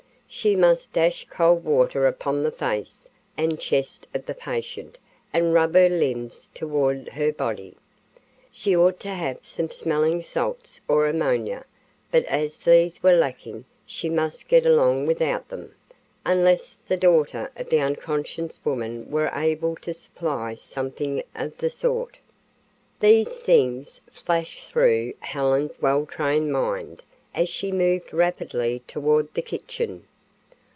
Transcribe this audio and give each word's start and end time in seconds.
She 0.33 0.55
must 0.55 0.93
dash 0.93 1.27
cold 1.29 1.65
water 1.65 2.07
upon 2.07 2.41
the 2.41 2.53
face 2.53 3.09
and 3.35 3.59
chest 3.59 4.07
of 4.13 4.25
the 4.25 4.33
patient 4.33 4.97
and 5.33 5.53
rub 5.53 5.75
her 5.75 5.89
limbs 5.89 6.49
toward 6.53 7.09
her 7.09 7.33
body. 7.33 7.75
She 8.49 8.73
ought 8.73 8.97
to 9.01 9.09
have 9.09 9.39
some 9.45 9.69
smelling 9.69 10.23
salts 10.23 10.79
or 10.87 11.05
ammonia, 11.09 11.65
but 12.11 12.23
as 12.27 12.59
these 12.59 13.03
were 13.03 13.11
lacking 13.13 13.65
she 13.85 14.07
must 14.07 14.47
get 14.47 14.65
along 14.65 15.05
without 15.05 15.49
them, 15.49 15.75
unless 16.25 16.77
the 16.87 16.95
daughter 16.95 17.51
of 17.57 17.69
the 17.69 17.81
unconscious 17.81 18.57
woman 18.63 19.11
were 19.11 19.31
able 19.33 19.75
to 19.81 19.93
supply 19.93 20.55
something 20.55 21.21
of 21.35 21.57
the 21.57 21.69
sort. 21.69 22.19
These 23.01 23.35
things 23.35 23.99
flashed 24.09 24.71
through 24.71 25.13
Helen's 25.19 25.81
well 25.81 26.05
trained 26.05 26.53
mind 26.53 27.03
as 27.35 27.49
she 27.49 27.73
moved 27.73 28.13
rapidly 28.13 28.81
toward 28.87 29.27
the 29.33 29.41
kitchen. 29.41 30.07